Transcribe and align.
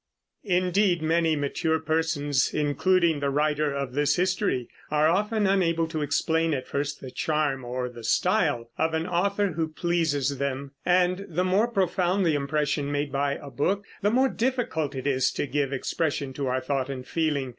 Indeed, 0.45 1.03
many 1.03 1.35
mature 1.35 1.77
persons 1.77 2.55
(including 2.55 3.19
the 3.19 3.29
writer 3.29 3.71
of 3.71 3.93
this 3.93 4.15
history) 4.15 4.67
are 4.89 5.07
often 5.07 5.45
unable 5.45 5.87
to 5.89 6.01
explain 6.01 6.55
at 6.55 6.67
first 6.67 7.01
the 7.01 7.11
charm 7.11 7.63
or 7.63 7.87
the 7.87 8.03
style 8.03 8.71
of 8.79 8.95
an 8.95 9.05
author 9.05 9.49
who 9.49 9.67
pleases 9.67 10.39
them; 10.39 10.71
and 10.83 11.27
the 11.29 11.43
more 11.45 11.67
profound 11.67 12.25
the 12.25 12.33
impression 12.33 12.91
made 12.91 13.11
by 13.11 13.33
a 13.35 13.51
book, 13.51 13.85
the 14.01 14.09
more 14.09 14.27
difficult 14.29 14.95
it 14.95 15.05
is 15.05 15.31
to 15.33 15.45
give 15.45 15.71
expression 15.71 16.33
to 16.33 16.47
our 16.47 16.61
thought 16.61 16.89
and 16.89 17.05
feeling. 17.07 17.49